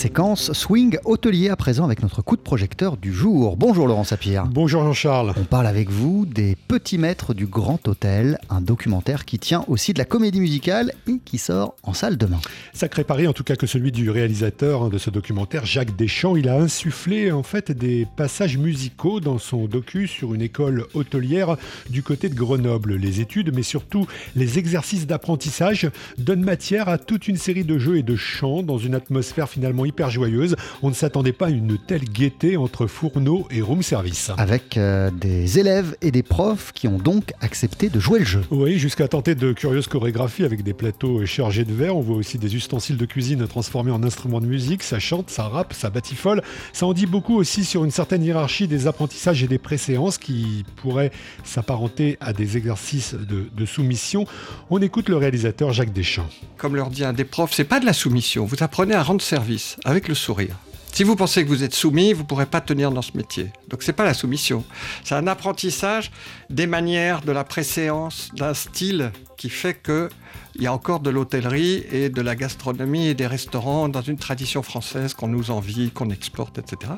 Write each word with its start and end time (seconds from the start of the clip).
séquence 0.00 0.54
swing 0.54 0.96
hôtelier 1.04 1.50
à 1.50 1.56
présent 1.56 1.84
avec 1.84 2.00
notre 2.02 2.22
coup 2.22 2.34
de 2.34 2.40
projecteur 2.40 2.96
du 2.96 3.12
jour. 3.12 3.58
Bonjour 3.58 3.86
Laurent 3.86 4.02
Sapir. 4.02 4.46
Bonjour 4.46 4.82
Jean-Charles. 4.82 5.34
On 5.36 5.44
parle 5.44 5.66
avec 5.66 5.90
vous 5.90 6.24
des 6.24 6.56
petits 6.56 6.96
maîtres 6.96 7.34
du 7.34 7.44
Grand 7.44 7.86
Hôtel, 7.86 8.38
un 8.48 8.62
documentaire 8.62 9.26
qui 9.26 9.38
tient 9.38 9.62
aussi 9.68 9.92
de 9.92 9.98
la 9.98 10.06
comédie 10.06 10.40
musicale 10.40 10.94
et 11.06 11.18
qui 11.22 11.36
sort 11.36 11.74
en 11.82 11.92
salle 11.92 12.16
demain. 12.16 12.40
Sacré 12.72 13.04
pari 13.04 13.28
en 13.28 13.34
tout 13.34 13.44
cas 13.44 13.56
que 13.56 13.66
celui 13.66 13.92
du 13.92 14.08
réalisateur 14.08 14.84
hein, 14.84 14.88
de 14.88 14.96
ce 14.96 15.10
documentaire, 15.10 15.66
Jacques 15.66 15.94
Deschamps. 15.96 16.34
Il 16.34 16.48
a 16.48 16.56
insufflé 16.56 17.30
en 17.30 17.42
fait 17.42 17.70
des 17.70 18.06
passages 18.16 18.56
musicaux 18.56 19.20
dans 19.20 19.36
son 19.36 19.66
docu 19.66 20.06
sur 20.06 20.32
une 20.32 20.40
école 20.40 20.86
hôtelière 20.94 21.58
du 21.90 22.02
côté 22.02 22.30
de 22.30 22.34
Grenoble. 22.34 22.94
Les 22.94 23.20
études, 23.20 23.54
mais 23.54 23.62
surtout 23.62 24.06
les 24.34 24.58
exercices 24.58 25.06
d'apprentissage 25.06 25.90
donnent 26.16 26.40
matière 26.42 26.88
à 26.88 26.96
toute 26.96 27.28
une 27.28 27.36
série 27.36 27.64
de 27.64 27.76
jeux 27.76 27.98
et 27.98 28.02
de 28.02 28.16
chants 28.16 28.62
dans 28.62 28.78
une 28.78 28.94
atmosphère 28.94 29.50
finalement 29.50 29.84
hyper 29.90 30.10
joyeuse. 30.10 30.56
On 30.82 30.88
ne 30.88 30.94
s'attendait 30.94 31.32
pas 31.32 31.46
à 31.46 31.50
une 31.50 31.78
telle 31.78 32.04
gaieté 32.04 32.56
entre 32.56 32.86
fourneau 32.86 33.46
et 33.50 33.60
room 33.60 33.82
service. 33.82 34.30
Avec 34.38 34.76
euh, 34.76 35.10
des 35.10 35.58
élèves 35.58 35.96
et 36.00 36.10
des 36.10 36.22
profs 36.22 36.72
qui 36.72 36.88
ont 36.88 36.98
donc 36.98 37.32
accepté 37.40 37.88
de 37.88 38.00
jouer 38.00 38.20
le 38.20 38.24
jeu. 38.24 38.42
Oui, 38.50 38.78
jusqu'à 38.78 39.08
tenter 39.08 39.34
de 39.34 39.52
curieuses 39.52 39.88
chorégraphies 39.88 40.44
avec 40.44 40.62
des 40.62 40.72
plateaux 40.72 41.24
chargés 41.26 41.64
de 41.64 41.72
verre. 41.72 41.96
On 41.96 42.00
voit 42.00 42.16
aussi 42.16 42.38
des 42.38 42.56
ustensiles 42.56 42.96
de 42.96 43.04
cuisine 43.04 43.46
transformés 43.46 43.90
en 43.90 44.02
instruments 44.02 44.40
de 44.40 44.46
musique. 44.46 44.82
Ça 44.82 44.98
chante, 44.98 45.30
ça 45.30 45.44
rappe, 45.48 45.72
ça 45.72 45.90
batifole. 45.90 46.42
Ça 46.72 46.86
en 46.86 46.92
dit 46.92 47.06
beaucoup 47.06 47.36
aussi 47.36 47.64
sur 47.64 47.84
une 47.84 47.90
certaine 47.90 48.24
hiérarchie 48.24 48.68
des 48.68 48.86
apprentissages 48.86 49.42
et 49.42 49.48
des 49.48 49.58
préséances 49.58 50.18
qui 50.18 50.64
pourraient 50.76 51.10
s'apparenter 51.44 52.16
à 52.20 52.32
des 52.32 52.56
exercices 52.56 53.14
de, 53.14 53.48
de 53.54 53.66
soumission. 53.66 54.24
On 54.70 54.80
écoute 54.80 55.08
le 55.08 55.16
réalisateur 55.16 55.72
Jacques 55.72 55.92
Deschamps. 55.92 56.28
Comme 56.56 56.76
leur 56.76 56.90
dit 56.90 57.04
un 57.04 57.12
des 57.12 57.24
profs, 57.24 57.52
c'est 57.52 57.64
pas 57.64 57.80
de 57.80 57.86
la 57.86 57.92
soumission. 57.92 58.44
Vous 58.44 58.62
apprenez 58.62 58.94
à 58.94 59.02
rendre 59.02 59.22
service 59.22 59.76
avec 59.84 60.08
le 60.08 60.14
sourire. 60.14 60.56
Si 60.92 61.04
vous 61.04 61.14
pensez 61.14 61.44
que 61.44 61.48
vous 61.48 61.62
êtes 61.62 61.74
soumis, 61.74 62.12
vous 62.12 62.22
ne 62.22 62.26
pourrez 62.26 62.46
pas 62.46 62.60
tenir 62.60 62.90
dans 62.90 63.02
ce 63.02 63.16
métier. 63.16 63.50
Donc 63.68 63.82
c'est 63.82 63.92
pas 63.92 64.04
la 64.04 64.12
soumission. 64.12 64.64
C'est 65.04 65.14
un 65.14 65.26
apprentissage 65.26 66.10
des 66.50 66.66
manières, 66.66 67.22
de 67.22 67.32
la 67.32 67.44
préséance, 67.44 68.30
d'un 68.34 68.54
style 68.54 69.12
qui 69.36 69.50
fait 69.50 69.74
que 69.74 70.08
il 70.56 70.62
y 70.62 70.66
a 70.66 70.72
encore 70.72 70.98
de 70.98 71.10
l'hôtellerie 71.10 71.84
et 71.92 72.08
de 72.08 72.20
la 72.20 72.34
gastronomie 72.34 73.06
et 73.06 73.14
des 73.14 73.28
restaurants 73.28 73.88
dans 73.88 74.02
une 74.02 74.18
tradition 74.18 74.62
française 74.62 75.14
qu'on 75.14 75.28
nous 75.28 75.52
envie, 75.52 75.92
qu'on 75.92 76.10
exporte, 76.10 76.58
etc. 76.58 76.92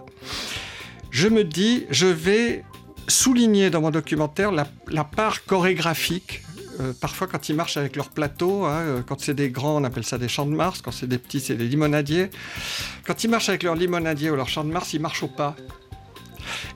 Je 1.10 1.28
me 1.28 1.44
dis, 1.44 1.84
je 1.90 2.06
vais 2.06 2.64
souligner 3.08 3.68
dans 3.68 3.82
mon 3.82 3.90
documentaire 3.90 4.52
la 4.52 5.04
part 5.04 5.44
chorégraphique 5.44 6.42
euh, 6.82 6.92
parfois 6.98 7.26
quand 7.26 7.48
ils 7.48 7.54
marchent 7.54 7.76
avec 7.76 7.96
leur 7.96 8.10
plateau, 8.10 8.64
hein, 8.64 8.80
euh, 8.80 9.02
quand 9.06 9.20
c'est 9.20 9.34
des 9.34 9.50
grands, 9.50 9.80
on 9.80 9.84
appelle 9.84 10.04
ça 10.04 10.18
des 10.18 10.28
champs 10.28 10.46
de 10.46 10.54
Mars, 10.54 10.82
quand 10.82 10.90
c'est 10.90 11.06
des 11.06 11.18
petits, 11.18 11.40
c'est 11.40 11.54
des 11.54 11.68
limonadiers. 11.68 12.30
Quand 13.06 13.24
ils 13.24 13.30
marchent 13.30 13.48
avec 13.48 13.62
leur 13.62 13.74
limonadier 13.74 14.30
ou 14.30 14.36
leur 14.36 14.48
champ 14.48 14.64
de 14.64 14.70
Mars, 14.70 14.92
ils 14.92 15.00
marchent 15.00 15.22
au 15.22 15.28
pas. 15.28 15.56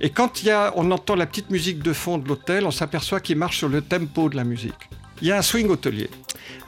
Et 0.00 0.10
quand 0.10 0.30
on 0.76 0.90
entend 0.90 1.16
la 1.16 1.26
petite 1.26 1.50
musique 1.50 1.80
de 1.80 1.92
fond 1.92 2.18
de 2.18 2.28
l'hôtel, 2.28 2.66
on 2.66 2.70
s'aperçoit 2.70 3.20
qu'ils 3.20 3.36
marchent 3.36 3.58
sur 3.58 3.68
le 3.68 3.82
tempo 3.82 4.28
de 4.28 4.36
la 4.36 4.44
musique. 4.44 4.88
Il 5.22 5.28
y 5.28 5.32
a 5.32 5.38
un 5.38 5.42
swing 5.42 5.68
hôtelier. 5.68 6.08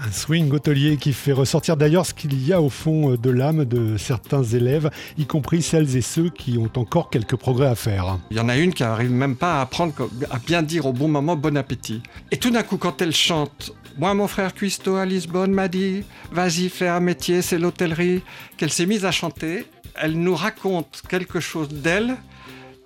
Un 0.00 0.12
swing 0.12 0.52
hôtelier 0.52 0.96
qui 0.96 1.12
fait 1.12 1.32
ressortir 1.32 1.76
d'ailleurs 1.76 2.06
ce 2.06 2.14
qu'il 2.14 2.46
y 2.46 2.52
a 2.52 2.60
au 2.60 2.68
fond 2.68 3.14
de 3.14 3.30
l'âme 3.30 3.64
de 3.64 3.96
certains 3.96 4.42
élèves, 4.42 4.90
y 5.16 5.26
compris 5.26 5.62
celles 5.62 5.96
et 5.96 6.02
ceux 6.02 6.30
qui 6.30 6.58
ont 6.58 6.70
encore 6.76 7.10
quelques 7.10 7.36
progrès 7.36 7.66
à 7.66 7.74
faire. 7.74 8.18
Il 8.30 8.36
y 8.36 8.40
en 8.40 8.48
a 8.48 8.56
une 8.56 8.72
qui 8.72 8.82
n'arrive 8.82 9.10
même 9.10 9.36
pas 9.36 9.58
à 9.58 9.62
apprendre 9.62 9.92
à 10.30 10.38
bien 10.38 10.62
dire 10.62 10.86
au 10.86 10.92
bon 10.92 11.08
moment 11.08 11.36
bon 11.36 11.56
appétit. 11.56 12.02
Et 12.30 12.36
tout 12.36 12.50
d'un 12.50 12.62
coup, 12.62 12.76
quand 12.76 13.02
elle 13.02 13.14
chante 13.14 13.72
moi, 13.98 14.14
mon 14.14 14.28
frère 14.28 14.54
Cuisto 14.54 14.94
à 14.94 15.04
Lisbonne 15.04 15.50
m'a 15.50 15.66
dit 15.66 16.04
Vas-y, 16.30 16.68
fais 16.68 16.86
un 16.86 17.00
métier, 17.00 17.42
c'est 17.42 17.58
l'hôtellerie. 17.58 18.22
Qu'elle 18.56 18.70
s'est 18.70 18.86
mise 18.86 19.04
à 19.04 19.10
chanter. 19.10 19.66
Elle 19.96 20.12
nous 20.12 20.36
raconte 20.36 21.02
quelque 21.08 21.40
chose 21.40 21.68
d'elle, 21.68 22.14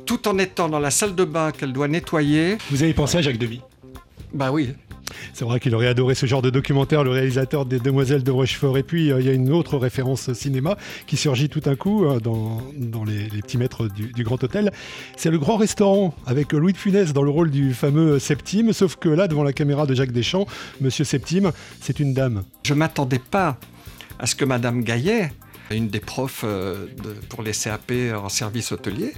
tout 0.07 0.27
en 0.27 0.39
étant 0.39 0.71
dans 0.71 0.79
la 0.79 0.91
salle 0.91 1.15
de 1.15 1.25
bain 1.25 1.53
qu'elle 1.53 1.75
doit 1.75 1.89
nettoyer. 1.89 2.57
Vous 2.71 2.83
avez 2.83 2.95
pensé 2.95 3.19
à 3.19 3.23
Jacques 3.23 3.37
Demy 3.37 3.61
Bah 4.33 4.51
oui, 4.51 4.71
c'est 5.33 5.45
vrai 5.45 5.61
qu'il 5.61 5.75
aurait 5.75 5.89
adoré 5.89 6.15
ce 6.15 6.27
genre 6.27 6.43
de 6.43 6.51
documentaire, 6.51 7.05
le 7.05 7.11
réalisateur 7.11 7.67
des 7.67 7.79
Demoiselles 7.79 8.23
de 8.23 8.31
Rochefort. 8.31 8.79
Et 8.79 8.83
puis, 8.83 9.13
euh, 9.13 9.21
il 9.21 9.27
y 9.27 9.31
a 9.31 9.33
une 9.33 9.53
autre 9.53 9.79
référence 9.79 10.33
cinéma 10.33 10.77
qui 11.07 11.17
surgit 11.17 11.49
tout 11.49 11.61
d'un 11.61 11.77
coup 11.77 12.05
euh, 12.05 12.21
dans, 12.21 13.05
les, 13.05 13.29
petits 13.43 13.59
maîtres 13.59 13.89
du, 13.89 14.25
Grand 14.25 14.43
Hôtel. 14.43 14.73
C'est 15.17 15.31
le 15.31 15.39
grand 15.39 15.57
restaurant 15.57 16.15
avec 16.27 16.53
Louis 16.53 16.73
de 16.73 16.79
Funès 16.79 17.13
dans 17.13 17.23
le 17.23 17.31
rôle 17.31 17.51
du 17.51 17.75
fameux 17.75 18.19
Septime. 18.19 18.73
Sauf 18.73 18.97
que 18.97 19.09
là, 19.09 19.29
devant 19.29 19.43
la 19.43 19.53
caméra 19.53 19.87
de 19.87 19.95
Jacques 19.95 20.13
Deschamps, 20.13 20.47
Monsieur 20.81 21.05
Septime, 21.05 21.53
c'est 21.81 22.01
une 22.01 22.15
dame. 22.15 22.45
Je 22.65 22.75
m'attendais 22.75 23.19
pas 23.19 23.59
à 24.19 24.27
ce 24.27 24.35
que 24.35 24.45
Madame 24.45 24.83
Gaillet 24.83 25.33
une 25.71 25.89
des 25.89 26.01
profs 26.01 26.43
euh, 26.45 26.87
pour 27.29 27.43
les 27.43 27.53
CAP 27.53 27.93
en 28.15 28.29
service 28.29 28.73
hôtelier, 28.73 29.15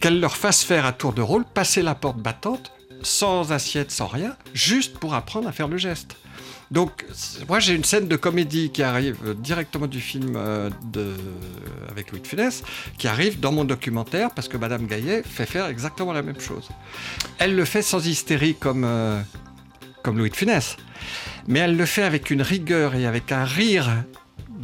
qu'elle 0.00 0.20
leur 0.20 0.36
fasse 0.36 0.62
faire 0.62 0.86
à 0.86 0.92
tour 0.92 1.12
de 1.12 1.22
rôle, 1.22 1.44
passer 1.44 1.82
la 1.82 1.94
porte 1.94 2.18
battante, 2.18 2.72
sans 3.02 3.52
assiette, 3.52 3.90
sans 3.90 4.06
rien, 4.06 4.36
juste 4.54 4.98
pour 4.98 5.14
apprendre 5.14 5.48
à 5.48 5.52
faire 5.52 5.68
le 5.68 5.78
geste. 5.78 6.16
Donc, 6.70 7.04
moi, 7.48 7.58
j'ai 7.58 7.74
une 7.74 7.82
scène 7.82 8.06
de 8.06 8.14
comédie 8.14 8.70
qui 8.70 8.84
arrive 8.84 9.34
directement 9.38 9.88
du 9.88 10.00
film 10.00 10.34
euh, 10.36 10.70
avec 11.90 12.12
Louis 12.12 12.20
de 12.20 12.26
Funès, 12.26 12.62
qui 12.96 13.08
arrive 13.08 13.40
dans 13.40 13.50
mon 13.50 13.64
documentaire 13.64 14.30
parce 14.30 14.46
que 14.46 14.56
Madame 14.56 14.86
Gaillet 14.86 15.24
fait 15.24 15.46
faire 15.46 15.66
exactement 15.66 16.12
la 16.12 16.22
même 16.22 16.40
chose. 16.40 16.68
Elle 17.38 17.56
le 17.56 17.64
fait 17.64 17.82
sans 17.82 18.06
hystérie 18.06 18.54
comme, 18.54 18.84
euh, 18.84 19.20
comme 20.04 20.16
Louis 20.16 20.30
de 20.30 20.36
Funès, 20.36 20.76
mais 21.48 21.58
elle 21.58 21.76
le 21.76 21.86
fait 21.86 22.04
avec 22.04 22.30
une 22.30 22.42
rigueur 22.42 22.94
et 22.94 23.04
avec 23.04 23.32
un 23.32 23.44
rire 23.44 24.04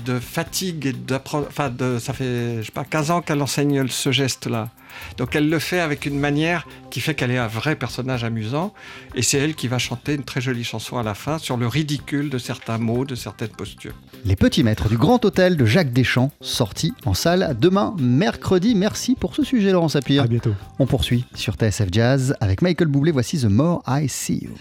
de 0.04 0.18
fatigue 0.18 0.86
et 0.86 0.92
d'apprendre. 0.92 1.46
Enfin, 1.48 1.70
de, 1.70 1.98
ça 1.98 2.12
fait, 2.12 2.58
je 2.60 2.66
sais 2.66 2.72
pas, 2.72 2.84
15 2.84 3.10
ans 3.10 3.20
qu'elle 3.20 3.42
enseigne 3.42 3.86
ce 3.88 4.12
geste-là. 4.12 4.70
Donc 5.16 5.34
elle 5.36 5.48
le 5.48 5.58
fait 5.58 5.80
avec 5.80 6.06
une 6.06 6.18
manière 6.18 6.66
qui 6.90 7.00
fait 7.00 7.14
qu'elle 7.14 7.30
est 7.30 7.38
un 7.38 7.46
vrai 7.46 7.76
personnage 7.76 8.24
amusant. 8.24 8.72
Et 9.14 9.22
c'est 9.22 9.38
elle 9.38 9.54
qui 9.54 9.68
va 9.68 9.78
chanter 9.78 10.14
une 10.14 10.24
très 10.24 10.40
jolie 10.40 10.64
chanson 10.64 10.98
à 10.98 11.02
la 11.02 11.14
fin 11.14 11.38
sur 11.38 11.56
le 11.56 11.66
ridicule 11.66 12.30
de 12.30 12.38
certains 12.38 12.78
mots, 12.78 13.04
de 13.04 13.14
certaines 13.14 13.48
postures. 13.48 13.94
Les 14.24 14.36
petits 14.36 14.62
maîtres 14.62 14.88
du 14.88 14.96
Grand 14.96 15.24
Hôtel 15.24 15.56
de 15.56 15.64
Jacques 15.64 15.92
Deschamps, 15.92 16.30
sorti 16.40 16.92
en 17.04 17.14
salle 17.14 17.56
demain, 17.60 17.94
mercredi. 17.98 18.74
Merci 18.74 19.14
pour 19.14 19.34
ce 19.34 19.44
sujet, 19.44 19.72
Laurent 19.72 19.88
Sapir. 19.88 20.22
À 20.22 20.26
bientôt. 20.26 20.54
On 20.78 20.86
poursuit 20.86 21.24
sur 21.34 21.54
TSF 21.54 21.88
Jazz 21.92 22.34
avec 22.40 22.62
Michael 22.62 22.88
Boublé. 22.88 23.12
Voici 23.12 23.38
The 23.38 23.44
More 23.44 23.82
I 23.86 24.08
See 24.08 24.44
You. 24.44 24.56